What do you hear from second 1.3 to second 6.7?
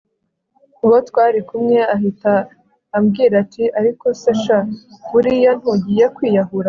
kumwe ahita ambwira ati ariko se sha buriya ntugiye kwiyahura